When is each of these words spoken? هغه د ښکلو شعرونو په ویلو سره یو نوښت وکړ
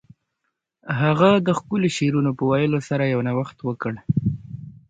هغه 1.01 1.29
د 1.47 1.49
ښکلو 1.57 1.87
شعرونو 1.97 2.31
په 2.37 2.43
ویلو 2.51 2.79
سره 2.89 3.03
یو 3.13 3.19
نوښت 3.27 3.57
وکړ 3.67 3.93